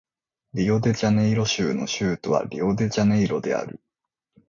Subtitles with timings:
[0.55, 3.79] リオデジャネイロ州の州都はリオデジャネイロである